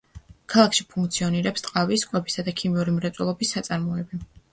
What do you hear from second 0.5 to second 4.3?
ქალაქში ფუნქციონირებს ტყავის, კვებისა და ქიმიური მრეწველობის საწარმოები.